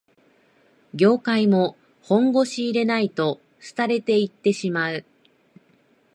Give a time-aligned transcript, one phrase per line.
[0.95, 3.39] 業界も本腰入れないと
[3.75, 5.05] 廃れていってしまう